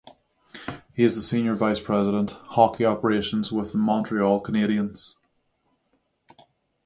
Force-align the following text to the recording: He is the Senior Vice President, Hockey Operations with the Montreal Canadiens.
He 0.95 1.03
is 1.03 1.15
the 1.15 1.21
Senior 1.21 1.53
Vice 1.53 1.79
President, 1.79 2.31
Hockey 2.31 2.85
Operations 2.87 3.51
with 3.51 3.71
the 3.73 3.77
Montreal 3.77 4.41
Canadiens. 4.41 5.13